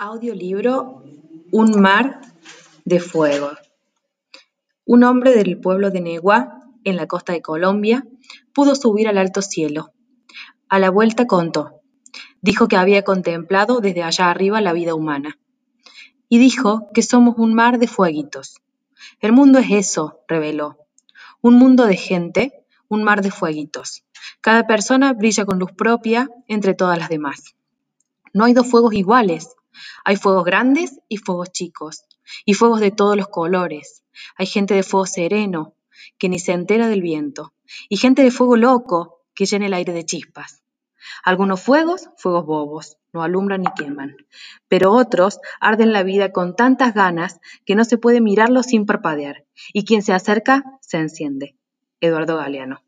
[0.00, 1.02] Audiolibro
[1.50, 2.20] Un mar
[2.84, 3.50] de fuego.
[4.84, 8.06] Un hombre del pueblo de Neguá, en la costa de Colombia,
[8.54, 9.92] pudo subir al alto cielo.
[10.68, 11.80] A la vuelta contó.
[12.40, 15.36] Dijo que había contemplado desde allá arriba la vida humana.
[16.28, 18.60] Y dijo que somos un mar de fueguitos.
[19.18, 20.78] El mundo es eso, reveló.
[21.42, 24.04] Un mundo de gente, un mar de fueguitos.
[24.42, 27.56] Cada persona brilla con luz propia entre todas las demás.
[28.32, 29.56] No hay dos fuegos iguales,
[30.04, 32.04] hay fuegos grandes y fuegos chicos,
[32.44, 34.04] y fuegos de todos los colores.
[34.36, 35.74] Hay gente de fuego sereno,
[36.18, 37.52] que ni se entera del viento,
[37.88, 40.62] y gente de fuego loco, que llena el aire de chispas.
[41.24, 44.16] Algunos fuegos, fuegos bobos, no alumbran ni queman,
[44.68, 49.44] pero otros arden la vida con tantas ganas que no se puede mirarlos sin parpadear,
[49.72, 51.56] y quien se acerca se enciende.
[52.00, 52.82] Eduardo Galeano.